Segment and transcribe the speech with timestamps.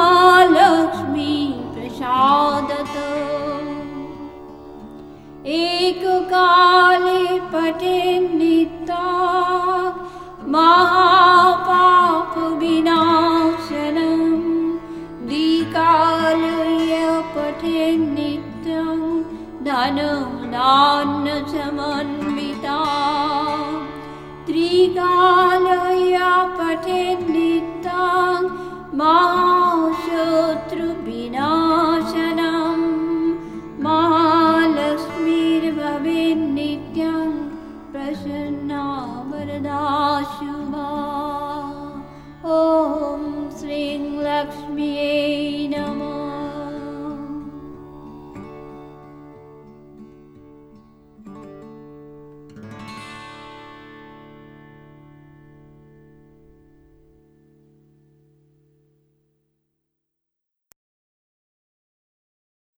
[6.31, 9.04] काले कालीपठे नृता
[10.53, 11.19] मापविनाशन
[15.28, 16.66] द्विकालयपठे
[17.36, 19.00] पठे नित्यं।
[21.50, 22.78] च मन्विता
[24.47, 26.16] त्रिकालय
[26.59, 28.03] पठे नृता
[28.98, 29.56] मा
[42.44, 45.85] Om Sri Lakshmi Aina.